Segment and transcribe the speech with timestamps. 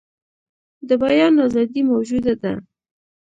[0.87, 2.53] د بیان آزادي موجوده ده.